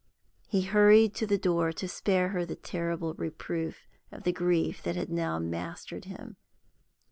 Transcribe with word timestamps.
He 0.47 0.63
hurried 0.63 1.13
to 1.17 1.27
the 1.27 1.37
door 1.37 1.71
to 1.73 1.87
spare 1.87 2.29
her 2.29 2.43
the 2.43 2.55
terrible 2.55 3.13
reproof 3.13 3.85
of 4.11 4.23
the 4.23 4.33
grief 4.33 4.81
that 4.81 4.95
had 4.95 5.11
now 5.11 5.37
mastered 5.37 6.05
him. 6.05 6.37